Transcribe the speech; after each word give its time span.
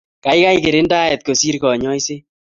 Keikei 0.23 0.59
kirindaet 0.63 1.21
kosir 1.25 1.55
kanyaiset 1.63 2.21